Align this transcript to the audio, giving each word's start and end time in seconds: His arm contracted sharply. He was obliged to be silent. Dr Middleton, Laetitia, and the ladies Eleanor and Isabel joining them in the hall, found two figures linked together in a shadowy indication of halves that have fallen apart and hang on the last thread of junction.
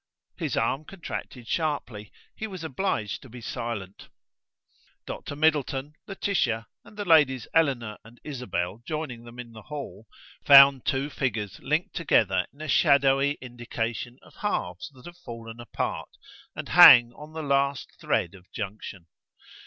His 0.35 0.57
arm 0.57 0.85
contracted 0.85 1.47
sharply. 1.47 2.11
He 2.35 2.47
was 2.47 2.63
obliged 2.63 3.21
to 3.21 3.29
be 3.29 3.39
silent. 3.39 4.09
Dr 5.05 5.35
Middleton, 5.35 5.93
Laetitia, 6.07 6.65
and 6.83 6.97
the 6.97 7.05
ladies 7.05 7.47
Eleanor 7.53 7.99
and 8.03 8.19
Isabel 8.23 8.81
joining 8.83 9.25
them 9.25 9.37
in 9.37 9.51
the 9.51 9.61
hall, 9.61 10.07
found 10.43 10.85
two 10.87 11.11
figures 11.11 11.59
linked 11.59 11.95
together 11.95 12.47
in 12.51 12.61
a 12.61 12.67
shadowy 12.67 13.33
indication 13.41 14.17
of 14.23 14.37
halves 14.37 14.89
that 14.95 15.05
have 15.05 15.17
fallen 15.17 15.59
apart 15.59 16.09
and 16.55 16.69
hang 16.69 17.13
on 17.13 17.33
the 17.33 17.43
last 17.43 17.91
thread 17.99 18.33
of 18.33 18.51
junction. 18.51 19.05